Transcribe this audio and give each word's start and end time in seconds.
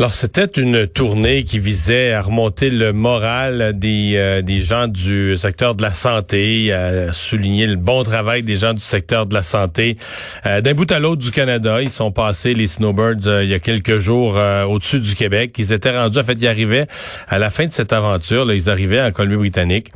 Alors, 0.00 0.14
c'était 0.14 0.46
une 0.58 0.86
tournée 0.86 1.44
qui 1.44 1.58
visait 1.58 2.14
à 2.14 2.22
remonter 2.22 2.70
le 2.70 2.94
moral 2.94 3.78
des, 3.78 4.14
euh, 4.16 4.40
des 4.40 4.62
gens 4.62 4.88
du 4.88 5.36
secteur 5.36 5.74
de 5.74 5.82
la 5.82 5.92
santé, 5.92 6.72
à 6.72 7.12
souligner 7.12 7.66
le 7.66 7.76
bon 7.76 8.02
travail 8.02 8.42
des 8.42 8.56
gens 8.56 8.72
du 8.72 8.80
secteur 8.80 9.26
de 9.26 9.34
la 9.34 9.42
santé. 9.42 9.98
Euh, 10.46 10.62
d'un 10.62 10.72
bout 10.72 10.90
à 10.90 11.00
l'autre 11.00 11.20
du 11.20 11.30
Canada, 11.30 11.82
ils 11.82 11.90
sont 11.90 12.12
passés, 12.12 12.54
les 12.54 12.66
Snowbirds, 12.66 13.26
euh, 13.26 13.44
il 13.44 13.50
y 13.50 13.54
a 13.54 13.58
quelques 13.58 13.98
jours 13.98 14.40
au-dessus 14.70 15.00
du 15.00 15.14
Québec. 15.14 15.54
Ils 15.58 15.70
étaient 15.70 15.94
rendus, 15.94 16.18
en 16.18 16.24
fait, 16.24 16.38
ils 16.40 16.48
arrivaient 16.48 16.86
à 17.28 17.38
la 17.38 17.50
fin 17.50 17.66
de 17.66 17.72
cette 17.72 17.92
aventure, 17.92 18.46
là, 18.46 18.54
ils 18.54 18.70
arrivaient 18.70 19.02
en 19.02 19.12
Colombie-Britannique. 19.12 19.88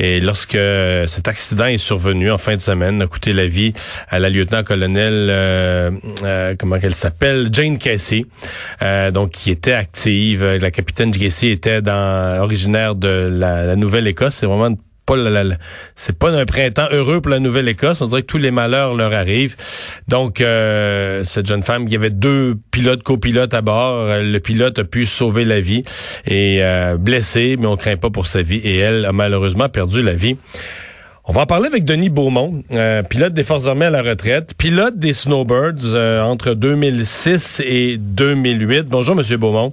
Et 0.00 0.18
lorsque 0.18 0.58
cet 1.06 1.28
accident 1.28 1.66
est 1.66 1.78
survenu 1.78 2.32
en 2.32 2.38
fin 2.38 2.56
de 2.56 2.60
semaine, 2.60 3.00
a 3.00 3.06
coûté 3.06 3.32
la 3.32 3.46
vie 3.46 3.72
à 4.08 4.18
la 4.18 4.30
lieutenant-colonel, 4.30 5.94
comment 6.58 6.80
qu'elle 6.80 6.96
s'appelle, 6.96 7.50
Jane 7.52 7.78
Casey. 7.78 8.24
donc, 9.12 9.43
qui 9.44 9.50
était 9.50 9.74
active. 9.74 10.42
Euh, 10.42 10.58
la 10.58 10.70
capitaine 10.70 11.12
Jesse 11.12 11.42
était 11.44 11.82
dans, 11.82 12.40
originaire 12.40 12.94
de 12.94 13.28
la, 13.30 13.76
Nouvelle-Écosse. 13.76 14.36
C'est 14.36 14.46
vraiment 14.46 14.74
pas 15.04 15.16
c'est 15.96 16.18
pas 16.18 16.30
un 16.30 16.46
printemps 16.46 16.88
heureux 16.90 17.20
pour 17.20 17.30
la 17.30 17.40
Nouvelle-Écosse. 17.40 18.00
On 18.00 18.06
dirait 18.06 18.22
que 18.22 18.26
tous 18.26 18.38
les 18.38 18.50
malheurs 18.50 18.94
leur 18.94 19.12
arrivent. 19.12 19.54
Donc, 20.08 20.40
euh, 20.40 21.24
cette 21.24 21.44
jeune 21.44 21.62
femme, 21.62 21.84
il 21.86 21.92
y 21.92 21.96
avait 21.96 22.08
deux 22.08 22.56
pilotes, 22.70 23.02
copilotes 23.02 23.52
à 23.52 23.60
bord. 23.60 24.06
Le 24.18 24.38
pilote 24.38 24.78
a 24.78 24.84
pu 24.84 25.04
sauver 25.04 25.44
la 25.44 25.60
vie 25.60 25.82
et 26.26 26.60
euh, 26.62 26.96
blessé, 26.96 27.56
mais 27.58 27.66
on 27.66 27.76
craint 27.76 27.96
pas 27.96 28.08
pour 28.08 28.26
sa 28.26 28.40
vie. 28.40 28.62
Et 28.64 28.78
elle 28.78 29.04
a 29.04 29.12
malheureusement 29.12 29.68
perdu 29.68 30.00
la 30.00 30.14
vie. 30.14 30.38
On 31.26 31.32
va 31.32 31.40
en 31.40 31.46
parler 31.46 31.68
avec 31.68 31.86
Denis 31.86 32.10
Beaumont, 32.10 32.62
euh, 32.70 33.02
pilote 33.02 33.32
des 33.32 33.44
Forces 33.44 33.66
armées 33.66 33.86
à 33.86 33.90
la 33.90 34.02
retraite, 34.02 34.52
pilote 34.58 34.98
des 34.98 35.14
Snowbirds 35.14 35.94
euh, 35.94 36.20
entre 36.20 36.52
2006 36.52 37.62
et 37.64 37.96
2008. 37.96 38.82
Bonjour, 38.82 39.16
Monsieur 39.16 39.38
Beaumont. 39.38 39.72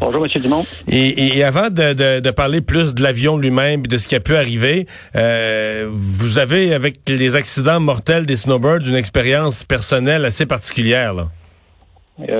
Bonjour, 0.00 0.22
Monsieur 0.22 0.40
Dumont. 0.40 0.64
Et, 0.88 1.44
avant 1.44 1.70
de, 1.70 2.30
parler 2.32 2.62
plus 2.62 2.96
de 2.96 3.02
l'avion 3.02 3.36
lui-même 3.36 3.82
et 3.84 3.88
de 3.88 3.96
ce 3.96 4.08
qui 4.08 4.16
a 4.16 4.20
pu 4.20 4.34
arriver, 4.34 4.88
euh, 5.14 5.88
vous 5.88 6.40
avez, 6.40 6.74
avec 6.74 7.08
les 7.08 7.36
accidents 7.36 7.78
mortels 7.78 8.26
des 8.26 8.34
Snowbirds, 8.34 8.88
une 8.88 8.96
expérience 8.96 9.62
personnelle 9.62 10.24
assez 10.24 10.46
particulière. 10.46 11.14
Là. 11.14 11.26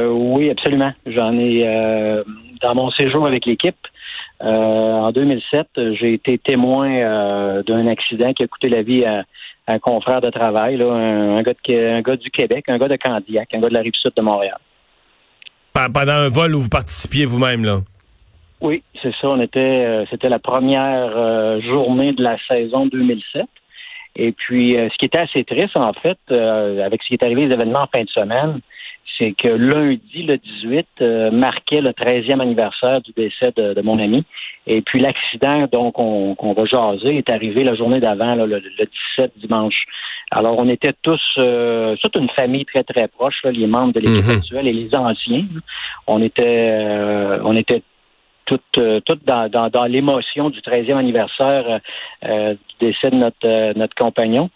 oui, 0.09 0.51
absolument. 0.51 0.93
J'en 1.07 1.39
ai 1.39 1.65
dans 2.61 2.75
mon 2.75 2.91
séjour 2.91 3.25
avec 3.25 3.47
l'équipe. 3.47 3.77
Euh, 4.43 4.47
en 4.47 5.11
2007, 5.11 5.69
j'ai 5.93 6.15
été 6.15 6.39
témoin 6.39 6.91
euh, 6.91 7.63
d'un 7.63 7.87
accident 7.87 8.33
qui 8.33 8.43
a 8.43 8.47
coûté 8.47 8.69
la 8.69 8.83
vie 8.83 9.05
à, 9.05 9.25
un 9.67 9.79
confrère 9.79 10.21
de 10.21 10.31
travail, 10.31 10.83
un, 10.83 11.43
gars 11.43 11.53
un 11.69 12.01
gars 12.01 12.17
du 12.17 12.31
Québec, 12.31 12.65
un 12.69 12.79
gars 12.79 12.89
de 12.89 12.97
Candiac, 12.97 13.55
un 13.55 13.61
gars 13.61 13.69
de 13.69 13.75
la 13.75 13.83
rive 13.83 13.95
sud 13.95 14.13
de 14.17 14.23
Montréal. 14.23 14.57
Pendant 15.75 16.13
un 16.13 16.29
vol 16.29 16.57
où 16.57 16.61
vous 16.61 16.69
participiez 16.69 17.25
vous-même, 17.25 17.65
là? 17.65 17.79
Oui, 18.61 18.83
c'est 19.01 19.15
ça. 19.21 19.29
On 19.29 19.41
était, 19.41 19.61
euh, 19.61 20.05
c'était 20.11 20.29
la 20.29 20.41
première 20.41 21.61
journée 21.61 22.13
de 22.13 22.23
la 22.23 22.37
saison 22.49 22.87
2007. 22.87 23.45
Et 24.17 24.33
puis, 24.33 24.73
ce 24.73 24.97
qui 24.99 25.07
était 25.07 25.21
assez 25.21 25.45
triste, 25.45 25.77
en 25.77 25.93
fait, 25.93 26.19
avec 26.31 27.01
ce 27.03 27.09
qui 27.09 27.15
est 27.15 27.23
arrivé 27.23 27.47
les 27.47 27.55
événements 27.55 27.83
en 27.83 27.89
fin 27.95 28.03
de 28.03 28.11
semaine, 28.11 28.61
c'est 29.21 29.33
que 29.33 29.49
lundi, 29.49 30.23
le 30.23 30.39
18, 30.39 30.87
euh, 31.03 31.31
marquait 31.31 31.83
le 31.83 31.91
13e 31.91 32.41
anniversaire 32.41 33.03
du 33.03 33.13
décès 33.13 33.53
de, 33.55 33.81
mon 33.83 33.99
ami. 33.99 34.25
Et 34.67 34.81
puis 34.81 34.99
l'accident, 34.99 35.69
donc, 35.71 35.99
on, 35.99 36.35
qu'on 36.35 36.55
va 36.55 36.65
jaser, 36.65 37.19
est 37.19 37.31
arrivé 37.31 37.63
la 37.63 37.75
journée 37.75 38.01
d'avant, 38.01 38.35
le, 38.35 38.61
17 39.17 39.33
dimanche. 39.37 39.85
Alors, 40.31 40.57
on 40.59 40.69
était 40.69 40.95
tous, 41.03 41.21
euh, 41.39 41.97
toute 42.03 42.17
une 42.17 42.31
famille 42.31 42.65
très, 42.65 42.83
très 42.83 43.09
proche, 43.09 43.43
les 43.45 43.67
membres 43.67 43.93
de 43.93 44.01
l'équipe 44.01 44.25
mhm. 44.25 44.39
actuelle 44.39 44.69
et 44.69 44.73
les 44.73 44.95
anciens. 44.95 45.45
On 46.07 46.23
était, 46.23 46.71
euh, 46.71 47.41
on 47.45 47.55
était 47.55 47.83
toutes, 48.47 48.79
euh, 48.79 49.01
toutes 49.05 49.25
dans, 49.25 49.51
dans, 49.51 49.69
dans 49.69 49.85
l'émotion 49.85 50.51
du 50.51 50.61
13e 50.61 50.97
anniversaire 50.97 51.81
du 52.23 52.87
décès 52.87 53.11
de 53.11 53.17
notre, 53.17 53.77
notre 53.77 53.95
compagnon. 53.95 54.51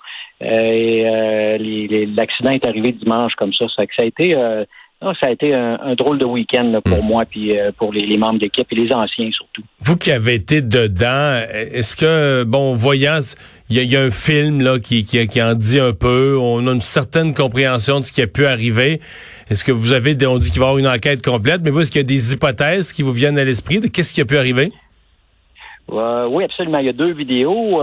Euh, 0.45 0.49
et 0.49 1.07
euh, 1.07 2.07
l'accident 2.17 2.51
est 2.51 2.67
arrivé 2.67 2.93
dimanche 2.93 3.33
comme 3.37 3.53
ça. 3.55 3.67
Ça, 3.75 3.83
a 3.99 4.05
été 4.05 4.35
euh, 4.35 4.65
ça 5.01 5.29
a 5.29 5.31
été 5.31 5.55
un, 5.55 5.95
drôle 5.95 6.19
de 6.19 6.25
week-end 6.25 6.81
pour 6.85 7.03
hmm. 7.03 7.07
moi 7.07 7.25
puis 7.29 7.53
pour 7.79 7.93
les, 7.93 8.17
membres 8.17 8.39
d'équipe 8.39 8.67
et 8.71 8.75
les 8.75 8.93
anciens 8.93 9.31
surtout. 9.33 9.63
Vous 9.81 9.97
qui 9.97 10.11
avez 10.11 10.35
été 10.35 10.63
dedans, 10.63 11.43
est-ce 11.53 11.97
que 11.97 12.45
bon 12.45 12.75
voyant 12.75 13.19
il 13.71 13.83
y, 13.83 13.97
a 13.97 14.03
un 14.03 14.11
film 14.11 14.61
là 14.61 14.79
qui, 14.79 15.05
qui, 15.05 15.43
en 15.43 15.55
dit 15.55 15.81
un 15.81 15.93
peu, 15.93 16.39
on 16.39 16.67
a 16.67 16.73
une 16.73 16.83
certaine 16.83 17.33
compréhension 17.33 18.01
de 18.01 18.05
ce 18.05 18.13
qui 18.13 18.21
a 18.21 18.27
pu 18.27 18.45
arriver. 18.45 19.01
Est-ce 19.51 19.65
que 19.65 19.73
vous 19.73 19.93
avez 19.93 20.15
on 20.27 20.37
dit 20.37 20.51
qu'il 20.51 20.61
va 20.61 20.67
y 20.67 20.69
avoir 20.69 20.79
une 20.79 20.89
enquête 20.89 21.25
complète, 21.25 21.63
mais 21.63 21.71
vous 21.71 21.81
est-ce 21.81 21.91
qu'il 21.91 22.01
y 22.01 22.05
a 22.05 22.07
des 22.07 22.35
hypothèses 22.35 22.93
qui 22.93 23.03
vous 23.03 23.13
viennent 23.13 23.39
à 23.39 23.45
l'esprit 23.45 23.81
de 23.81 23.89
qu'est-ce 23.89 24.13
qui 24.13 24.21
a 24.21 24.27
pu 24.27 24.37
arriver? 24.37 24.71
oui, 25.89 26.45
absolument. 26.45 26.79
Il 26.79 26.87
y 26.87 26.91
a 26.91 26.95
deux 26.95 27.13
vidéos 27.13 27.83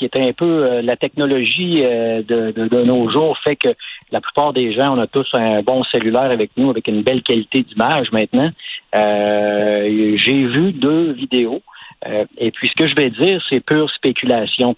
qui 0.00 0.06
est 0.06 0.16
un 0.16 0.32
peu 0.32 0.64
euh, 0.64 0.82
la 0.82 0.96
technologie 0.96 1.82
euh, 1.84 2.22
de, 2.22 2.52
de, 2.52 2.82
nos 2.84 3.10
jours 3.10 3.36
fait 3.44 3.56
que 3.56 3.68
la 4.10 4.22
plupart 4.22 4.54
des 4.54 4.72
gens, 4.72 4.96
on 4.96 4.98
a 4.98 5.06
tous 5.06 5.28
un 5.34 5.60
bon 5.62 5.84
cellulaire 5.84 6.30
avec 6.30 6.52
nous, 6.56 6.70
avec 6.70 6.88
une 6.88 7.02
belle 7.02 7.22
qualité 7.22 7.62
d'image 7.62 8.10
maintenant. 8.10 8.50
Euh, 8.94 10.16
j'ai 10.16 10.46
vu 10.46 10.72
deux 10.72 11.12
vidéos. 11.12 11.62
et 12.38 12.50
puis 12.50 12.68
ce 12.68 12.74
que 12.74 12.88
je 12.88 12.94
vais 12.94 13.10
dire, 13.10 13.42
c'est 13.48 13.60
pure 13.60 13.90
spéculation, 13.90 14.74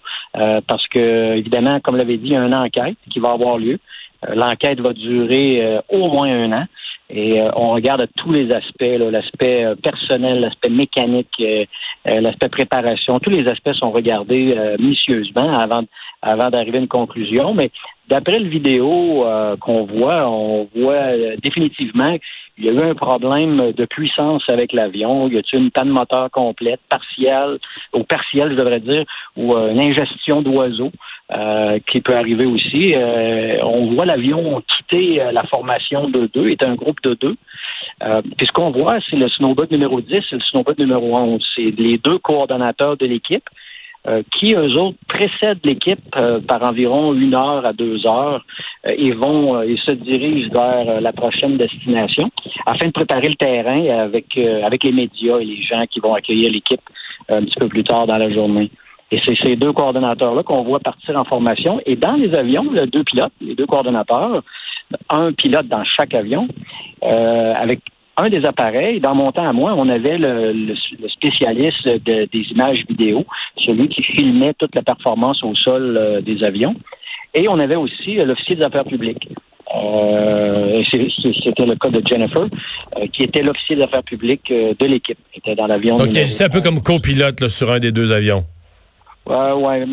parce 0.67 0.85
que 0.89 1.37
évidemment, 1.37 1.79
comme 1.79 1.95
l'avait 1.95 2.17
dit, 2.17 2.27
il 2.27 2.33
y 2.33 2.37
a 2.37 2.41
une 2.41 2.53
enquête 2.53 2.97
qui 3.09 3.19
va 3.19 3.29
avoir 3.29 3.57
lieu. 3.57 3.79
L'enquête 4.35 4.79
va 4.81 4.91
durer 4.91 5.79
au 5.89 6.09
moins 6.09 6.31
un 6.31 6.51
an. 6.51 6.65
Et 7.15 7.39
euh, 7.39 7.51
on 7.55 7.73
regarde 7.73 8.07
tous 8.17 8.31
les 8.31 8.51
aspects, 8.51 8.81
l'aspect 8.81 9.63
euh, 9.63 9.75
personnel, 9.75 10.39
l'aspect 10.39 10.69
mécanique, 10.69 11.29
euh, 11.39 11.65
l'aspect 12.05 12.49
préparation. 12.49 13.19
Tous 13.19 13.29
les 13.29 13.47
aspects 13.47 13.73
sont 13.73 13.91
regardés 13.91 14.57
minutieusement 14.79 15.53
avant, 15.53 15.83
avant 16.23 16.49
d'arriver 16.49 16.79
à 16.79 16.81
une 16.81 16.87
conclusion. 16.87 17.53
Mais 17.53 17.69
d'après 18.09 18.39
le 18.39 18.49
vidéo 18.49 19.25
qu'on 19.61 19.85
voit, 19.85 20.27
on 20.27 20.67
voit 20.75 21.15
définitivement 21.41 22.17
il 22.57 22.65
y 22.65 22.69
a 22.69 22.73
eu 22.73 22.81
un 22.81 22.93
problème 22.93 23.71
de 23.71 23.85
puissance 23.85 24.43
avec 24.49 24.73
l'avion. 24.73 25.27
Il 25.27 25.35
y 25.35 25.37
a 25.37 25.39
eu 25.39 25.57
une 25.57 25.71
panne 25.71 25.89
moteur 25.89 26.29
complète, 26.29 26.81
partielle, 26.89 27.57
ou 27.93 28.03
partielle, 28.03 28.51
je 28.51 28.55
devrais 28.55 28.79
dire, 28.79 29.05
ou 29.37 29.55
une 29.55 29.79
ingestion 29.79 30.41
d'oiseaux? 30.41 30.91
Euh, 31.35 31.79
qui 31.89 32.01
peut 32.01 32.15
arriver 32.15 32.45
aussi. 32.45 32.93
Euh, 32.95 33.57
on 33.63 33.93
voit 33.95 34.05
l'avion 34.05 34.61
quitter 34.61 35.19
euh, 35.19 35.31
la 35.31 35.43
formation 35.43 36.07
de 36.07 36.29
deux, 36.31 36.49
est 36.49 36.63
un 36.63 36.75
groupe 36.75 37.01
de 37.03 37.15
deux. 37.15 37.35
puis 38.37 38.45
ce 38.45 38.51
qu'on 38.51 38.69
voit, 38.69 38.99
c'est 39.09 39.15
le 39.15 39.29
snowboard 39.29 39.71
numéro 39.71 39.99
10 39.99 40.13
et 40.13 40.21
le 40.31 40.39
snowboard 40.41 40.77
numéro 40.77 41.17
11. 41.17 41.43
C'est 41.55 41.71
les 41.75 41.97
deux 41.97 42.19
coordonnateurs 42.19 42.97
de 42.97 43.05
l'équipe 43.05 43.49
qui, 44.33 44.53
eux 44.53 44.77
autres, 44.77 44.97
précèdent 45.07 45.63
l'équipe 45.63 46.01
par 46.11 46.61
environ 46.61 47.13
une 47.13 47.35
heure 47.35 47.65
à 47.65 47.71
deux 47.71 48.05
heures 48.05 48.45
et 48.85 49.11
vont 49.11 49.61
et 49.61 49.77
se 49.77 49.91
dirigent 49.91 50.49
vers 50.51 50.99
la 50.99 51.13
prochaine 51.13 51.55
destination 51.55 52.29
afin 52.65 52.87
de 52.87 52.91
préparer 52.91 53.29
le 53.29 53.35
terrain 53.35 53.87
avec, 54.01 54.37
avec 54.37 54.83
les 54.83 54.91
médias 54.91 55.39
et 55.39 55.45
les 55.45 55.61
gens 55.61 55.85
qui 55.89 56.01
vont 56.01 56.11
accueillir 56.11 56.51
l'équipe 56.51 56.81
un 57.29 57.43
petit 57.45 57.57
peu 57.57 57.69
plus 57.69 57.85
tard 57.85 58.05
dans 58.05 58.17
la 58.17 58.29
journée. 58.29 58.69
Et 59.13 59.19
c'est 59.23 59.35
ces 59.43 59.55
deux 59.55 59.71
coordonnateurs-là 59.71 60.41
qu'on 60.41 60.63
voit 60.63 60.79
partir 60.79 61.15
en 61.21 61.23
formation. 61.23 61.79
Et 61.85 61.95
dans 61.95 62.15
les 62.15 62.33
avions, 62.33 62.65
a 62.75 62.87
deux 62.87 63.03
pilotes, 63.03 63.31
les 63.41 63.53
deux 63.53 63.67
coordonnateurs, 63.67 64.41
un 65.07 65.31
pilote 65.33 65.67
dans 65.67 65.83
chaque 65.83 66.15
avion, 66.15 66.47
euh, 67.03 67.53
avec 67.53 67.81
un 68.17 68.29
des 68.29 68.43
appareils. 68.43 68.99
Dans 68.99 69.13
mon 69.13 69.31
temps 69.31 69.47
à 69.47 69.53
moi, 69.53 69.75
on 69.77 69.87
avait 69.87 70.17
le, 70.17 70.73
spécialiste 71.09 71.87
des 72.03 72.41
images 72.49 72.83
vidéo, 72.89 73.23
celui 73.57 73.87
qui 73.87 74.01
filmait 74.01 74.55
toute 74.57 74.73
la 74.73 74.81
performance 74.81 75.43
au 75.43 75.53
sol 75.53 75.95
euh, 75.95 76.21
des 76.21 76.43
avions. 76.43 76.73
Et 77.35 77.47
on 77.47 77.59
avait 77.59 77.75
aussi 77.75 78.19
euh, 78.19 78.25
l'officier 78.25 78.55
des 78.55 78.63
affaires 78.63 78.85
publiques. 78.85 79.29
c'était 80.91 81.65
le 81.67 81.75
cas 81.75 81.89
de 81.89 82.01
Jennifer, 82.03 82.47
qui 83.13 83.21
était 83.21 83.43
l'officier 83.43 83.75
des 83.75 83.83
affaires 83.83 84.03
publiques 84.03 84.51
de 84.51 84.85
l'équipe, 84.87 85.19
qui 85.31 85.37
était 85.37 85.55
dans 85.55 85.67
l'avion. 85.67 85.97
OK, 85.97 86.13
c'est 86.13 86.45
un 86.45 86.49
peu 86.49 86.61
comme 86.61 86.81
copilote 86.81 87.47
sur 87.49 87.69
un 87.69 87.77
des 87.77 87.91
deux 87.91 88.11
avions. 88.11 88.43
Euh, 89.29 89.55
ouais, 89.55 89.85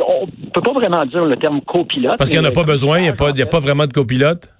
on 0.00 0.26
peut 0.50 0.60
pas 0.60 0.72
vraiment 0.72 1.04
dire 1.06 1.24
le 1.24 1.36
terme 1.36 1.60
copilote. 1.60 2.18
Parce 2.18 2.30
qu'il 2.30 2.40
n'y 2.40 2.46
en 2.46 2.48
a 2.48 2.52
pas 2.52 2.64
besoin, 2.64 2.98
il 2.98 3.02
n'y 3.02 3.08
a, 3.08 3.12
pas, 3.12 3.30
a 3.30 3.46
pas 3.46 3.60
vraiment 3.60 3.86
de 3.86 3.92
copilote? 3.92 4.52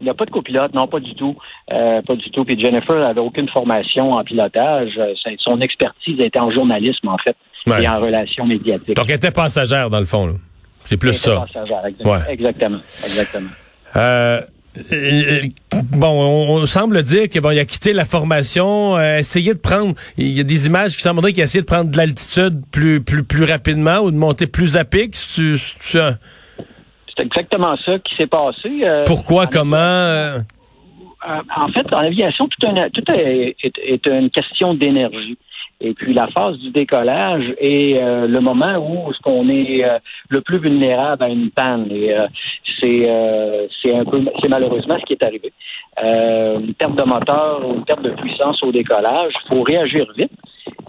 Il 0.00 0.04
n'y 0.04 0.10
a 0.10 0.14
pas 0.14 0.26
de 0.26 0.30
copilote, 0.30 0.74
non, 0.74 0.88
pas 0.88 0.98
du 0.98 1.14
tout. 1.14 1.36
Euh, 1.72 2.02
pas 2.02 2.16
du 2.16 2.28
tout. 2.30 2.44
Puis 2.44 2.58
Jennifer 2.60 2.96
n'avait 2.96 3.20
aucune 3.20 3.48
formation 3.48 4.12
en 4.12 4.24
pilotage. 4.24 4.90
Euh, 4.98 5.14
son 5.38 5.60
expertise 5.60 6.20
était 6.20 6.40
en 6.40 6.50
journalisme, 6.50 7.08
en 7.08 7.16
fait, 7.18 7.36
et 7.80 7.88
en 7.88 8.00
relations 8.00 8.44
médiatiques. 8.44 8.96
Donc, 8.96 9.06
elle 9.08 9.16
était 9.16 9.30
passagère, 9.30 9.88
dans 9.90 10.00
le 10.00 10.06
fond. 10.06 10.38
C'est 10.84 10.96
plus 10.96 11.14
ça. 11.14 11.46
Passagère, 11.46 11.86
exactement. 11.86 12.18
Exactement. 12.28 12.78
exactement. 13.04 13.48
Euh, 13.96 14.40
euh, 14.40 14.40
bon, 15.92 16.60
on, 16.60 16.66
semble 16.66 17.02
dire 17.02 17.28
que 17.28 17.38
bon, 17.40 17.50
il 17.50 17.58
a 17.58 17.64
quitté 17.64 17.92
la 17.92 18.04
formation, 18.04 18.96
euh, 18.96 19.18
essayé 19.18 19.54
de 19.54 19.58
prendre. 19.58 19.94
Il 20.16 20.28
y 20.28 20.40
a 20.40 20.44
des 20.44 20.66
images 20.66 20.96
qui 20.96 21.02
sembleraient 21.02 21.32
qu'il 21.32 21.42
a 21.42 21.44
essayé 21.44 21.60
de 21.62 21.66
prendre 21.66 21.90
de 21.90 21.96
l'altitude 21.96 22.62
plus, 22.70 23.02
plus, 23.02 23.24
plus 23.24 23.44
rapidement 23.44 23.98
ou 23.98 24.10
de 24.10 24.16
monter 24.16 24.46
plus 24.46 24.76
à 24.76 24.84
pic. 24.84 25.14
C'est 25.14 25.48
exactement 27.18 27.76
ça 27.84 27.98
qui 27.98 28.14
s'est 28.16 28.26
passé. 28.26 28.80
Euh, 28.82 29.04
Pourquoi, 29.04 29.46
comment 29.46 30.38
en 31.24 31.68
fait, 31.68 31.86
en 31.94 31.98
aviation, 31.98 32.48
tout, 32.48 32.66
tout 32.66 33.12
est, 33.12 33.56
est, 33.62 34.06
une 34.06 34.30
question 34.30 34.74
d'énergie. 34.74 35.38
Et 35.84 35.94
puis 35.94 36.14
la 36.14 36.28
phase 36.28 36.58
du 36.58 36.70
décollage 36.70 37.54
est 37.58 37.96
euh, 37.96 38.28
le 38.28 38.40
moment 38.40 38.76
où 38.78 39.12
ce 39.12 39.20
qu'on 39.20 39.48
est 39.48 39.84
euh, 39.84 39.98
le 40.28 40.40
plus 40.40 40.58
vulnérable 40.58 41.24
à 41.24 41.28
une 41.28 41.50
panne. 41.50 41.88
Et 41.90 42.14
euh, 42.14 42.28
c'est 42.80 43.08
c'est 43.82 43.94
un 43.94 44.04
peu 44.04 44.24
c'est 44.40 44.48
malheureusement 44.48 44.96
ce 44.98 45.04
qui 45.04 45.14
est 45.14 45.24
arrivé. 45.24 45.52
une 46.00 46.74
perte 46.74 46.96
de 46.96 47.02
moteur 47.04 47.62
une 47.74 47.84
perte 47.84 48.02
de 48.02 48.10
puissance 48.10 48.62
au 48.62 48.70
décollage, 48.70 49.32
faut 49.48 49.62
réagir 49.62 50.06
vite. 50.16 50.32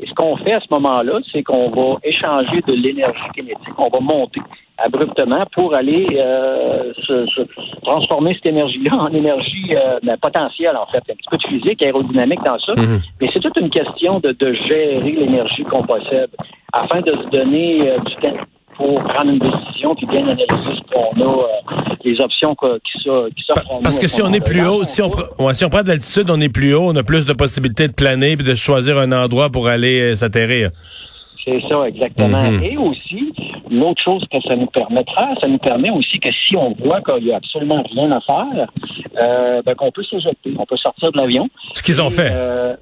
Et 0.02 0.08
ce 0.08 0.14
qu'on 0.14 0.38
fait 0.38 0.54
à 0.54 0.60
ce 0.60 0.68
moment-là, 0.72 1.20
c'est 1.32 1.44
qu'on 1.44 1.70
va 1.70 1.98
échanger 2.04 2.62
de 2.68 2.74
l'énergie 2.74 3.30
kinétique, 3.36 3.78
on 3.78 3.90
va 3.90 4.00
monter 4.00 4.42
abruptement 4.78 5.46
pour 5.54 5.76
aller 5.76 6.06
euh, 6.14 6.94
se, 7.06 7.42
transformer 7.84 8.34
cette 8.36 8.48
énergie-là 8.48 8.96
en 8.96 9.14
énergie 9.14 9.70
euh, 9.76 10.00
ben, 10.04 10.18
potentielle, 10.18 10.76
en 10.76 10.88
fait. 10.88 11.04
Un 11.10 11.16
petit 11.16 11.30
peu 11.30 11.38
de 11.38 11.48
physique, 11.48 11.84
aérodynamique 11.84 12.44
dans 12.46 12.60
ça. 12.60 12.74
Mhm. 12.76 13.02
Mais 13.22 13.30
c'est 13.34 13.40
toute 13.40 13.60
une 13.60 13.70
question 13.70 14.20
de, 14.20 14.36
gérer 14.68 15.12
l'énergie 15.12 15.64
qu'on 15.64 15.84
possède 15.84 16.30
afin 16.72 17.02
de 17.02 17.12
se 17.12 17.30
donner 17.30 17.90
euh, 17.90 18.00
du 18.00 18.16
temps 18.16 18.38
pour 18.76 19.04
prendre 19.04 19.32
une 19.32 19.40
décision 19.40 19.94
puis 19.94 20.08
bien 20.08 20.24
analyser 20.24 20.48
ce 20.48 20.94
qu'on 20.94 21.22
a, 21.22 21.48
les 22.04 22.20
options 22.20 22.56
qui, 22.56 23.04
s'offrent 23.04 23.82
Parce 23.84 24.00
que 24.00 24.08
si 24.08 24.22
on 24.24 24.34
est 24.34 24.44
plus 24.44 24.66
haut, 24.66 24.84
si 24.84 25.00
on, 25.04 25.12
si 25.54 25.64
on 25.64 25.70
prend 25.70 25.84
de 25.84 25.90
l'altitude, 25.90 26.32
on 26.32 26.42
est 26.42 26.50
plus 26.52 26.74
haut, 26.74 26.90
on 26.90 26.96
a 26.96 27.04
plus 27.04 27.26
de 27.26 27.34
possibilités 27.34 27.88
de 27.88 27.94
planer 27.94 28.32
et 28.32 28.36
de 28.36 28.56
choisir 28.56 28.98
un 28.98 29.12
endroit 29.12 29.52
pour 29.52 29.68
aller 29.68 30.16
s'atterrir. 30.16 30.72
C'est 31.46 31.62
ça, 31.68 31.88
exactement. 31.88 32.44
Mhm. 32.44 32.64
Et 32.64 32.78
aussi, 32.78 33.34
l'autre 33.70 34.02
chose 34.02 34.26
que 34.32 34.40
ça 34.42 34.56
nous 34.56 34.68
permettra, 34.68 35.30
ça 35.42 35.48
nous 35.48 35.58
permet 35.58 35.90
aussi 35.90 36.20
que 36.20 36.30
si 36.32 36.56
on 36.56 36.74
voit 36.74 37.02
qu'il 37.02 37.26
n'y 37.26 37.32
a 37.34 37.38
absolument 37.38 37.84
rien 37.92 38.12
à 38.12 38.22
faire, 38.22 38.68
euh, 39.22 39.62
ben, 39.64 39.76
qu'on 39.76 39.92
peut 39.92 40.04
s'éjecter, 40.04 40.54
on 40.58 40.66
peut 40.66 40.78
sortir 40.78 41.12
de 41.12 41.18
l'avion. 41.18 41.50
Ce 41.74 41.84
qu'ils 41.84 42.02
ont 42.02 42.10
fait. 42.10 42.32
Euh, 42.34 42.76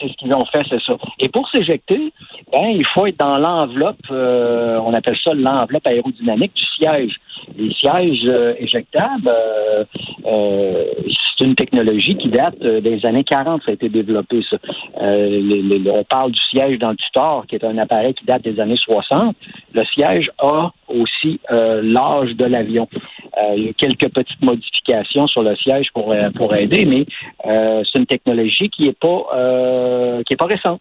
c'est 0.00 0.08
ce 0.08 0.12
qu'ils 0.14 0.34
ont 0.34 0.44
fait, 0.46 0.62
c'est 0.68 0.80
ça. 0.82 0.94
Et 1.18 1.28
pour 1.28 1.48
s'éjecter, 1.50 2.12
ben, 2.52 2.68
il 2.68 2.86
faut 2.94 3.06
être 3.06 3.18
dans 3.18 3.38
l'enveloppe, 3.38 3.96
euh, 4.10 4.78
on 4.84 4.94
appelle 4.94 5.16
ça 5.22 5.32
l'enveloppe 5.34 5.86
aérodynamique 5.86 6.54
du 6.54 6.64
siège. 6.78 7.20
Les 7.60 7.74
sièges 7.74 8.24
euh, 8.24 8.54
éjectables, 8.58 9.28
euh, 9.28 10.84
c'est 11.38 11.44
une 11.44 11.54
technologie 11.54 12.16
qui 12.16 12.28
date 12.28 12.58
des 12.58 13.04
années 13.04 13.24
40, 13.24 13.62
ça 13.64 13.70
a 13.70 13.74
été 13.74 13.88
développé, 13.88 14.42
ça. 14.48 14.56
on 14.98 16.04
parle 16.04 16.32
du 16.32 16.40
siège 16.50 16.78
dans 16.78 16.90
le 16.90 16.96
tutor, 16.96 17.46
qui 17.46 17.56
est 17.56 17.64
un 17.64 17.78
appareil 17.78 18.14
qui 18.14 18.24
date 18.24 18.42
des 18.42 18.58
années 18.60 18.76
60. 18.76 19.36
Le 19.74 19.84
siège 19.94 20.30
a 20.38 20.70
aussi 20.88 21.40
l'âge 21.50 22.34
de 22.36 22.44
l'avion. 22.44 22.88
il 23.56 23.64
y 23.64 23.68
a 23.68 23.72
quelques 23.72 24.12
petites 24.12 24.42
modifications 24.42 25.26
sur 25.28 25.42
le 25.42 25.56
siège 25.56 25.86
pour, 25.94 26.14
pour 26.36 26.54
aider, 26.54 26.84
mais 26.84 27.06
c'est 27.44 27.98
une 27.98 28.06
technologie 28.06 28.68
qui 28.68 28.84
n'est 28.84 28.92
pas 28.92 29.26
euh, 30.20 30.22
pas 30.38 30.46
récente. 30.46 30.80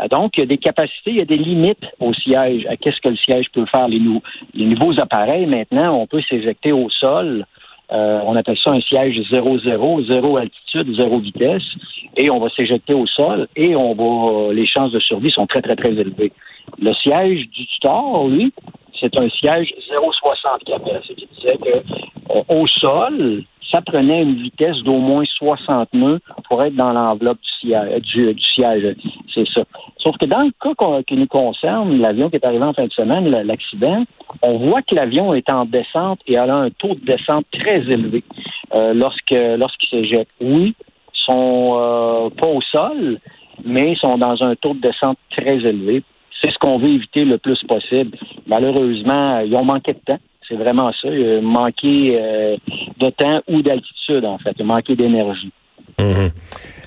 Euh, 0.00 0.08
donc, 0.08 0.36
il 0.36 0.40
y 0.40 0.42
a 0.42 0.46
des 0.46 0.58
capacités, 0.58 1.10
il 1.10 1.16
y 1.16 1.20
a 1.20 1.24
des 1.24 1.36
limites 1.36 1.84
au 2.00 2.12
siège, 2.12 2.66
à 2.66 2.76
qu'est-ce 2.76 3.00
que 3.00 3.08
le 3.08 3.16
siège 3.16 3.46
peut 3.52 3.66
faire. 3.66 3.88
Les, 3.88 4.00
nouveaux 4.00 4.98
appareils, 5.00 5.46
maintenant, 5.46 5.94
on 6.00 6.06
peut 6.06 6.22
s'éjecter 6.28 6.72
au 6.72 6.88
sol. 6.90 7.46
Euh, 7.92 8.20
on 8.24 8.34
appelle 8.34 8.56
ça 8.62 8.70
un 8.70 8.80
siège 8.80 9.20
0-0, 9.30 10.06
zéro 10.06 10.36
altitude, 10.38 10.96
zéro 10.98 11.18
vitesse, 11.18 11.62
et 12.16 12.30
on 12.30 12.40
va 12.40 12.48
s'éjecter 12.48 12.94
au 12.94 13.06
sol 13.06 13.46
et 13.56 13.76
on 13.76 13.94
va 13.94 14.54
les 14.54 14.66
chances 14.66 14.92
de 14.92 15.00
survie 15.00 15.30
sont 15.30 15.46
très, 15.46 15.60
très, 15.60 15.76
très 15.76 15.90
élevées. 15.90 16.32
Le 16.80 16.94
siège 16.94 17.46
du 17.50 17.66
tutor, 17.66 18.26
lui, 18.28 18.54
c'est 18.98 19.14
un 19.20 19.28
siège 19.28 19.74
0,60 19.90 20.64
km. 20.64 21.00
Ce 21.06 21.12
qui 21.12 21.28
disait 21.36 21.58
que 21.58 21.82
au 22.48 22.66
sol, 22.66 23.44
ça 23.74 23.82
prenait 23.82 24.22
une 24.22 24.36
vitesse 24.36 24.76
d'au 24.84 24.98
moins 24.98 25.24
60 25.36 25.92
nœuds 25.94 26.20
pour 26.48 26.62
être 26.62 26.76
dans 26.76 26.92
l'enveloppe 26.92 27.38
du 27.64 28.40
siège. 28.54 28.96
C'est 29.34 29.48
ça. 29.52 29.64
Sauf 29.98 30.16
que 30.18 30.26
dans 30.26 30.42
le 30.42 30.52
cas 30.62 31.02
qui 31.02 31.16
nous 31.16 31.26
concerne, 31.26 32.00
l'avion 32.00 32.30
qui 32.30 32.36
est 32.36 32.44
arrivé 32.44 32.64
en 32.64 32.72
fin 32.72 32.86
de 32.86 32.92
semaine, 32.92 33.28
l'accident, 33.30 34.04
on 34.42 34.58
voit 34.58 34.82
que 34.82 34.94
l'avion 34.94 35.34
est 35.34 35.50
en 35.50 35.64
descente 35.64 36.20
et 36.28 36.38
a 36.38 36.44
un 36.44 36.70
taux 36.70 36.94
de 36.94 37.04
descente 37.04 37.46
très 37.52 37.78
élevé 37.78 38.22
euh, 38.74 38.94
lorsque 38.94 39.34
lorsqu'il 39.34 39.88
s'éjecte. 39.88 40.30
Oui, 40.40 40.74
ils 40.78 41.32
sont 41.32 41.76
euh, 41.76 42.30
pas 42.30 42.48
au 42.48 42.60
sol, 42.60 43.18
mais 43.64 43.92
ils 43.92 43.98
sont 43.98 44.18
dans 44.18 44.40
un 44.44 44.54
taux 44.54 44.74
de 44.74 44.80
descente 44.80 45.18
très 45.32 45.56
élevé. 45.56 46.04
C'est 46.40 46.52
ce 46.52 46.58
qu'on 46.58 46.78
veut 46.78 46.90
éviter 46.90 47.24
le 47.24 47.38
plus 47.38 47.60
possible. 47.66 48.16
Malheureusement, 48.46 49.40
ils 49.40 49.56
ont 49.56 49.64
manqué 49.64 49.94
de 49.94 49.98
temps. 49.98 50.20
C'est 50.48 50.56
vraiment 50.56 50.92
ça. 51.00 51.08
Il 51.08 51.38
a 51.38 51.40
manqué 51.40 52.18
euh, 52.20 52.56
de 52.98 53.10
temps 53.10 53.40
ou 53.48 53.62
d'altitude, 53.62 54.24
en 54.24 54.38
fait. 54.38 54.52
Il 54.58 54.62
a 54.62 54.64
manqué 54.64 54.96
d'énergie. 54.96 55.52
Mhm. 55.98 56.30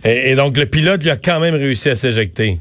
Et, 0.04 0.36
donc, 0.36 0.57
le 0.57 0.65
pilote, 0.65 1.01
il 1.04 1.09
a 1.09 1.18
quand 1.18 1.39
même 1.39 1.56
réussi 1.56 1.89
à 1.89 1.95
s'éjecter. 1.95 2.59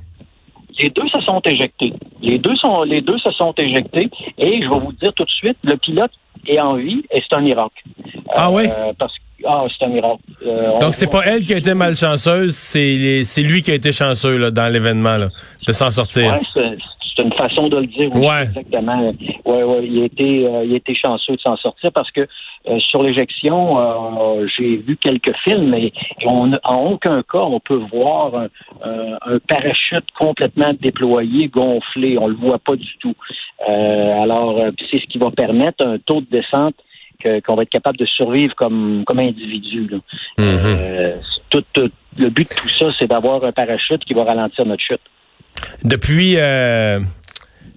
Les 0.78 0.90
deux 0.90 1.08
se 1.08 1.20
sont 1.20 1.40
éjectés. 1.44 1.92
Les 2.22 2.38
deux 2.38 2.54
sont, 2.56 2.82
les 2.82 3.00
deux 3.00 3.18
se 3.18 3.30
sont 3.32 3.52
éjectés. 3.58 4.10
Et 4.38 4.62
je 4.62 4.68
vais 4.68 4.78
vous 4.78 4.92
dire 4.92 5.12
tout 5.14 5.24
de 5.24 5.30
suite, 5.30 5.56
le 5.62 5.76
pilote 5.76 6.10
est 6.46 6.60
en 6.60 6.74
vie 6.74 7.02
et 7.10 7.22
c'est 7.22 7.36
un 7.36 7.40
miracle. 7.40 7.82
Ah 8.30 8.50
oui? 8.50 8.64
Euh, 8.66 8.92
parce 8.98 9.14
ah, 9.46 9.64
c'est 9.68 9.84
un 9.84 9.88
miracle. 9.88 10.22
Euh, 10.46 10.78
donc, 10.78 10.94
c'est 10.94 11.10
pas 11.10 11.22
elle 11.24 11.44
qui 11.44 11.54
a 11.54 11.58
été 11.58 11.74
malchanceuse, 11.74 12.54
c'est 12.54 13.42
lui 13.42 13.62
qui 13.62 13.70
a 13.70 13.74
été 13.74 13.92
chanceux 13.92 14.38
là, 14.38 14.50
dans 14.50 14.70
l'événement, 14.72 15.18
de 15.18 15.72
s'en 15.72 15.90
sortir 15.90 16.38
c'est 17.16 17.22
une 17.22 17.32
façon 17.32 17.68
de 17.68 17.78
le 17.78 17.86
dire 17.86 18.14
ouais. 18.14 18.42
exactement. 18.42 19.12
Ouais, 19.44 19.62
ouais, 19.62 19.86
il 19.86 20.02
a 20.02 20.04
été, 20.04 20.46
euh, 20.46 20.64
il 20.64 20.72
a 20.74 20.76
été 20.76 20.94
chanceux 20.94 21.36
de 21.36 21.40
s'en 21.40 21.56
sortir 21.56 21.90
parce 21.92 22.10
que 22.10 22.20
euh, 22.68 22.78
sur 22.78 23.02
l'éjection, 23.02 23.78
euh, 23.78 24.46
j'ai 24.56 24.76
vu 24.76 24.96
quelques 24.96 25.34
films 25.44 25.74
et, 25.74 25.92
on, 26.26 26.52
en 26.64 26.90
aucun 26.90 27.22
cas 27.22 27.38
on 27.38 27.60
peut 27.60 27.80
voir 27.92 28.34
un, 28.34 28.48
un, 28.82 29.38
parachute 29.48 30.04
complètement 30.18 30.72
déployé, 30.78 31.48
gonflé. 31.48 32.18
On 32.18 32.28
le 32.28 32.34
voit 32.34 32.58
pas 32.58 32.76
du 32.76 32.96
tout. 32.98 33.14
alors, 33.66 34.60
c'est 34.90 35.00
ce 35.00 35.06
qui 35.06 35.18
va 35.18 35.30
permettre 35.30 35.86
un 35.86 35.98
taux 35.98 36.20
de 36.20 36.26
descente 36.30 36.74
qu'on 37.44 37.54
va 37.54 37.62
être 37.62 37.70
capable 37.70 37.98
de 37.98 38.06
survivre 38.06 38.54
comme, 38.54 39.02
comme 39.06 39.18
individu. 39.18 39.90
Mm-hmm. 40.38 41.14
tout, 41.50 41.64
le 42.18 42.28
but 42.28 42.48
de 42.48 42.54
tout 42.54 42.68
ça, 42.68 42.86
c'est 42.98 43.08
d'avoir 43.08 43.42
un 43.44 43.52
parachute 43.52 44.04
qui 44.04 44.14
va 44.14 44.24
ralentir 44.24 44.66
notre 44.66 44.82
chute. 44.82 45.00
Depuis 45.84 46.36
euh, 46.38 47.00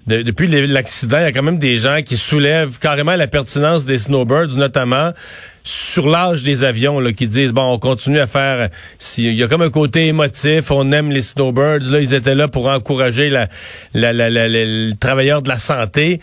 depuis 0.07 0.47
l'accident, 0.47 1.19
il 1.19 1.23
y 1.23 1.25
a 1.25 1.31
quand 1.31 1.43
même 1.43 1.59
des 1.59 1.77
gens 1.77 2.01
qui 2.03 2.17
soulèvent 2.17 2.79
carrément 2.79 3.15
la 3.15 3.27
pertinence 3.27 3.85
des 3.85 3.99
snowbirds, 3.99 4.55
notamment 4.55 5.11
sur 5.69 6.09
l'âge 6.09 6.43
des 6.43 6.63
avions, 6.63 6.99
là, 6.99 7.13
qui 7.13 7.27
disent 7.27 7.51
bon, 7.51 7.73
on 7.73 7.79
continue 7.79 8.19
à 8.19 8.27
faire. 8.27 8.69
il 9.17 9.33
y 9.33 9.43
a 9.43 9.47
comme 9.47 9.61
un 9.61 9.69
côté 9.69 10.07
émotif, 10.07 10.71
on 10.71 10.91
aime 10.91 11.11
les 11.11 11.21
snowbirds. 11.21 11.91
Là, 11.91 11.99
ils 11.99 12.13
étaient 12.13 12.35
là 12.35 12.47
pour 12.47 12.67
encourager 12.67 13.29
la, 13.29 13.47
la, 13.93 14.13
de 14.13 15.49
la 15.49 15.59
santé, 15.59 16.19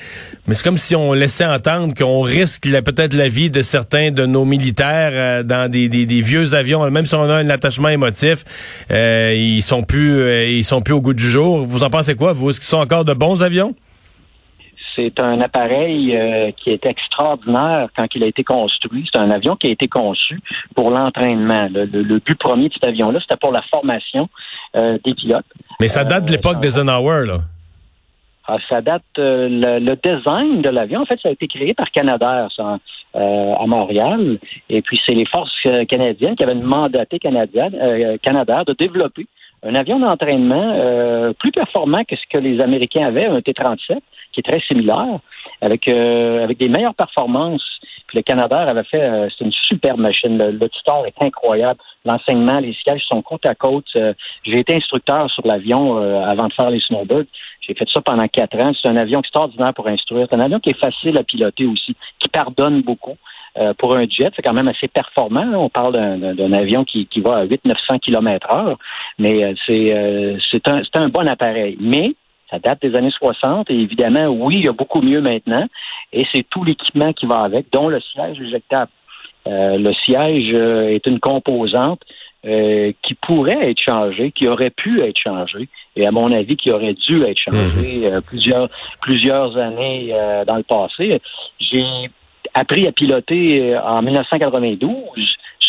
mais 0.47 0.54
c'est 0.54 0.64
comme 0.64 0.78
si 0.78 0.97
on 0.97 1.12
laissait 1.12 1.44
entendre 1.44 1.94
qu'on 1.94 2.23
risque 2.23 2.66
peut-être 2.82 3.14
la 3.14 3.28
vie 3.28 3.50
de 3.50 3.62
certains 3.62 4.11
de 4.11 4.26
nos 4.26 4.44
militaires 4.44 5.12
euh, 5.12 5.42
dans 5.42 5.70
des, 5.70 5.88
des, 5.88 6.20
vieux 6.20 6.54
avions, 6.54 6.88
même 6.90 7.06
si 7.06 7.14
on 7.14 7.28
a 7.30 7.35
un 7.35 7.50
attachement 7.50 7.88
émotif, 7.88 8.44
euh, 8.90 9.35
ils 9.37 9.62
sont 9.62 9.82
plus, 9.82 10.20
euh, 10.20 10.49
ils 10.49 10.64
sont 10.64 10.82
plus 10.82 10.94
au 10.94 11.00
goût 11.00 11.14
du 11.14 11.30
jour. 11.30 11.64
Vous 11.66 11.85
en 11.85 11.90
pensez 11.90 12.14
quoi 12.14 12.32
vous? 12.32 12.50
Est-ce 12.50 12.61
qu'ils 12.61 12.68
sont 12.68 12.78
encore 12.78 13.04
de 13.04 13.12
bons 13.12 13.42
avions? 13.42 13.75
C'est 14.96 15.20
un 15.20 15.40
appareil 15.40 16.16
euh, 16.16 16.50
qui 16.52 16.70
est 16.70 16.84
extraordinaire 16.86 17.88
quand 17.94 18.06
il 18.14 18.24
a 18.24 18.26
été 18.26 18.42
construit. 18.42 19.08
C'est 19.12 19.20
un 19.20 19.30
avion 19.30 19.54
qui 19.54 19.68
a 19.68 19.70
été 19.70 19.86
conçu 19.86 20.40
pour 20.74 20.90
l'entraînement. 20.90 21.68
Le, 21.70 22.18
but 22.18 22.38
premier 22.38 22.68
de 22.68 22.74
cet 22.74 22.84
avion-là, 22.84 23.20
c'était 23.20 23.36
pour 23.36 23.52
la 23.52 23.62
formation 23.62 24.28
euh, 24.74 24.98
des 25.04 25.14
pilotes. 25.14 25.44
Mais 25.80 25.88
ça 25.88 26.04
date 26.04 26.24
de 26.24 26.32
l'époque 26.32 26.60
des 26.60 26.68
Eisenhower, 26.68 27.26
là. 27.26 27.38
Ah, 28.48 28.58
ça 28.68 28.80
date 28.80 29.02
euh, 29.18 29.48
le, 29.50 29.96
design 29.96 30.62
de 30.62 30.68
l'avion. 30.70 31.02
En 31.02 31.04
fait, 31.04 31.18
ça 31.20 31.28
a 31.28 31.32
été 31.32 31.46
créé 31.46 31.74
par 31.74 31.90
Canadair 31.90 32.48
à 33.14 33.66
Montréal. 33.66 34.38
Et 34.68 34.82
puis, 34.82 35.00
c'est 35.04 35.14
les 35.14 35.26
forces 35.26 35.66
canadiennes 35.88 36.36
qui 36.36 36.44
avaient 36.44 36.54
mandaté 36.54 37.18
Canadien, 37.18 37.70
Canadair 38.22 38.64
de 38.64 38.74
développer 38.74 39.26
un 39.62 39.74
avion 39.74 39.98
d'entraînement 39.98 41.32
plus 41.38 41.50
performant 41.50 42.04
que 42.04 42.14
ce 42.14 42.22
que 42.30 42.36
les 42.36 42.60
Américains 42.60 43.06
avaient, 43.06 43.24
un 43.24 43.40
T-37, 43.40 44.00
qui 44.37 44.40
est 44.40 44.52
très 44.52 44.61
similaire, 44.61 45.19
avec 45.62 45.88
euh, 45.88 46.45
avec 46.45 46.59
des 46.59 46.69
meilleures 46.69 46.95
performances. 46.95 47.64
Puis 48.07 48.19
le 48.19 48.23
Canada 48.23 48.61
avait 48.61 48.85
fait, 48.85 49.00
euh, 49.00 49.28
c'est 49.31 49.45
une 49.45 49.52
super 49.52 49.97
machine. 49.97 50.37
Le, 50.37 50.69
tutor 50.69 51.07
est 51.07 51.25
incroyable. 51.25 51.81
L'enseignement, 52.05 52.59
les 52.61 52.75
sièges 52.75 53.02
sont 53.11 53.23
côte 53.23 53.47
à 53.47 53.55
côte. 53.55 53.87
Euh, 53.97 54.12
j'ai 54.45 54.59
été 54.59 54.76
instructeur 54.76 55.31
sur 55.31 55.47
l'avion 55.47 55.97
avant 55.97 56.49
de 56.49 56.52
faire 56.52 56.71
les 56.71 56.81
snowbirds. 56.81 57.25
J'ai 57.66 57.75
fait 57.75 57.88
ça 57.93 58.00
pendant 58.02 58.28
quatre 58.28 58.62
ans. 58.62 58.73
C'est 58.81 58.88
un 58.88 58.97
avion 58.97 59.21
extraordinaire 59.21 59.73
pour 59.75 59.88
instruire. 59.88 60.26
C'est 60.31 60.37
un 60.37 60.45
avion 60.45 60.61
qui 60.61 60.71
est 60.71 60.81
facile 60.81 61.19
à 61.19 61.25
piloter 61.25 61.66
aussi, 61.66 61.97
qui 62.21 62.28
pardonne 62.28 62.83
beaucoup. 62.83 63.16
pour 63.78 63.97
un 63.97 64.07
jet, 64.07 64.31
c'est 64.37 64.43
quand 64.43 64.52
même 64.52 64.69
assez 64.69 64.87
performant. 64.87 65.47
On 65.55 65.71
parle 65.71 65.95
d'un 65.95 66.52
avion 66.52 66.85
qui, 66.85 67.07
qui 67.07 67.21
va 67.21 67.38
à 67.38 67.47
800-900 67.47 67.99
km 68.00 68.55
heure, 68.55 68.78
mais 69.19 69.55
c'est 69.66 70.38
c'est 70.50 70.69
un, 70.69 70.83
un 70.95 71.09
bon 71.09 71.26
appareil. 71.26 71.76
Mais 71.81 72.14
ça 72.50 72.58
date 72.58 72.82
des 72.82 72.94
années 72.94 73.10
60 73.10 73.70
et 73.70 73.74
évidemment, 73.74 74.26
oui, 74.28 74.56
il 74.58 74.64
y 74.64 74.68
a 74.68 74.72
beaucoup 74.72 75.00
mieux 75.00 75.20
maintenant 75.20 75.66
et 76.12 76.24
c'est 76.32 76.46
tout 76.48 76.64
l'équipement 76.64 77.12
qui 77.12 77.26
va 77.26 77.40
avec, 77.40 77.66
dont 77.72 77.88
le 77.88 78.00
siège 78.00 78.40
éjectable. 78.40 78.90
le 79.46 79.92
siège 80.04 80.54
est 80.54 81.06
une 81.06 81.20
composante 81.20 82.02
qui 82.42 83.14
pourrait 83.20 83.70
être 83.70 83.80
changée, 83.80 84.30
qui 84.30 84.46
aurait 84.46 84.70
pu 84.70 85.02
être 85.02 85.18
changée, 85.18 85.68
et 85.96 86.06
à 86.06 86.12
mon 86.12 86.30
avis, 86.30 86.56
qui 86.56 86.70
aurait 86.70 86.94
dû 86.94 87.24
être 87.24 87.38
changée 87.38 88.08
mhm. 88.08 88.22
plusieurs 88.22 88.68
plusieurs 89.00 89.56
années 89.56 90.14
dans 90.46 90.56
le 90.56 90.62
passé. 90.62 91.20
J'ai 91.58 91.84
appris 92.54 92.86
à 92.86 92.92
piloter 92.92 93.76
en 93.76 94.00
1992 94.00 94.92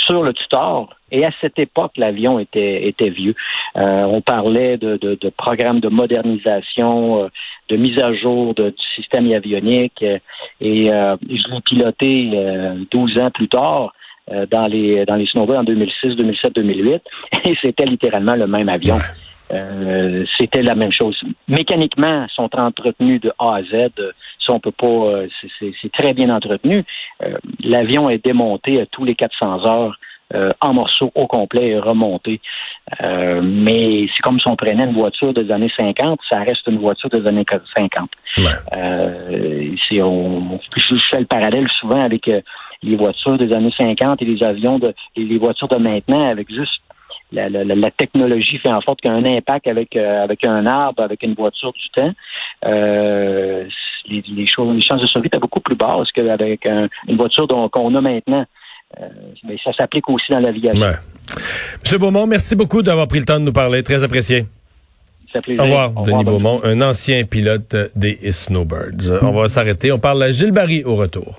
sur 0.08 0.24
le 0.24 0.34
tutor. 0.34 0.90
Et 1.12 1.26
à 1.26 1.32
cette 1.40 1.58
époque, 1.60 1.94
l'avion 1.98 2.40
était, 2.40 2.88
était 2.88 3.10
vieux. 3.10 3.36
Euh, 3.78 4.04
on 4.04 4.22
parlait 4.22 4.78
de, 4.78 4.98
de, 4.98 5.18
de, 5.20 5.30
programmes 5.30 5.80
de 5.80 5.88
modernisation, 5.88 7.24
euh, 7.24 7.28
de 7.70 7.78
mise 7.78 8.00
à 8.02 8.14
jour 8.14 8.54
du 8.54 8.74
système 8.96 9.32
avionique. 9.32 10.04
Euh, 10.04 10.18
et 10.60 10.88
je 10.88 11.54
l'ai 11.54 11.62
piloté 11.66 12.32
12 12.92 13.20
ans 13.20 13.32
plus 13.34 13.48
tard 13.48 13.94
dans 14.52 14.68
les 14.68 15.06
dans 15.06 15.16
les 15.16 15.26
snowbirds 15.26 15.60
en 15.60 15.64
2006, 15.64 16.16
2007, 16.16 16.56
2008. 16.56 17.02
Et 17.46 17.56
c'était 17.62 17.86
littéralement 17.86 18.36
le 18.36 18.48
même 18.48 18.68
avion. 18.68 18.98
C'était 19.50 20.62
la 20.62 20.76
même 20.76 20.92
chose. 20.92 21.20
Mécaniquement, 21.48 22.28
sont 22.30 22.50
entretenus 22.58 23.22
de 23.22 23.32
A 23.40 23.58
à 23.58 23.64
Z. 23.64 23.92
Ça, 24.46 24.54
on 24.54 24.60
peut 24.60 24.72
pas. 24.72 25.24
c'est 25.60 25.92
très 25.92 26.14
bien 26.14 26.30
entretenu. 26.30 26.84
L'avion 27.64 28.10
est 28.10 28.24
démonté 28.24 28.82
à 28.82 28.86
tous 28.86 29.06
les 29.06 29.16
400 29.16 29.66
heures 29.66 29.98
euh, 30.36 30.50
en 30.60 30.74
morceaux 30.74 31.12
au 31.16 31.26
complet 31.26 31.70
et 31.70 31.80
remonté. 31.80 32.42
Euh, 33.02 33.42
mais 33.42 34.08
c'est 34.14 34.22
comme 34.22 34.40
si 34.40 34.48
on 34.50 34.56
prenait 34.56 34.84
une 34.84 34.94
voiture 34.94 35.34
des 35.34 35.50
années 35.52 35.72
50, 35.76 36.20
ça 36.30 36.40
reste 36.40 36.68
une 36.68 36.80
voiture 36.80 37.10
des 37.10 37.26
années 37.26 37.46
50. 37.78 38.10
Euh, 38.74 39.76
on, 40.02 40.60
je, 40.76 40.98
fais 41.10 41.20
le 41.20 41.26
parallèle 41.26 41.68
souvent 41.80 42.00
avec 42.00 42.28
euh, 42.28 42.42
les 42.84 42.96
voitures 42.96 43.38
des 43.38 43.54
années 43.54 43.74
50 43.80 44.22
et 44.22 44.26
les 44.26 44.44
avions 44.44 44.80
de 44.80 44.94
et 45.16 45.24
les 45.24 45.38
voitures 45.38 45.70
de 45.70 45.78
maintenant 45.78 46.26
avec 46.26 46.50
juste 46.50 46.82
la, 47.32 47.50
la, 47.50 47.64
la, 47.64 47.92
technologie 47.92 48.58
fait 48.60 48.72
en 48.72 48.82
sorte 48.82 49.02
qu'un 49.02 49.26
impact 49.26 49.68
avec 49.68 49.96
avec 49.96 50.44
un 50.46 50.66
arbre, 50.66 51.04
avec 51.04 51.24
une 51.24 51.34
voiture 51.34 51.74
du 51.74 51.90
temps, 51.94 52.14
euh, 52.66 53.66
les, 54.08 54.24
les, 54.28 54.48
choses, 54.48 54.74
les 54.74 54.82
chances 54.82 55.02
de 55.02 55.08
survie 55.08 55.28
étaient 55.28 55.40
beaucoup 55.40 55.60
plus 55.60 55.76
basses 55.76 56.12
qu'avec 56.14 56.66
une 56.66 57.18
voiture 57.18 57.48
qu'on 57.72 57.96
a 57.96 58.02
maintenant. 58.02 58.46
Euh, 59.02 59.06
mais 59.44 59.58
ça 59.64 59.74
s'applique 59.74 60.10
aussi 60.10 60.32
dans 60.32 60.40
l'aviation. 60.40 60.80
Ouais. 60.80 60.96
Monsieur 61.84 61.98
Beaumont, 61.98 62.26
merci 62.26 62.56
beaucoup 62.56 62.82
d'avoir 62.82 63.08
pris 63.08 63.20
le 63.20 63.26
temps 63.26 63.40
de 63.40 63.46
nous 63.46 63.54
parler. 63.54 63.84
Très 63.84 64.04
apprécié. 64.04 64.46
Au 65.36 65.64
revoir, 65.64 65.92
Denis 65.92 66.24
Beaumont, 66.24 66.62
un 66.64 66.82
ancien 66.82 67.26
pilote 67.26 67.76
des 67.96 68.32
Snowbirds. 68.32 69.22
On 69.22 69.32
va 69.32 69.50
s'arrêter. 69.50 69.92
On 69.92 70.00
parle 70.00 70.24
à 70.24 70.32
Gilles 70.32 70.54
Barry 70.54 70.84
au 70.86 70.96
retour. 70.96 71.36